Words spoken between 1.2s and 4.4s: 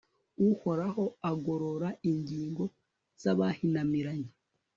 agorora ingingo z'abahinamiranye